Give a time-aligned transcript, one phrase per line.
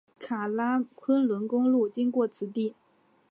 [0.19, 2.73] 喀喇昆仑公路经过此地。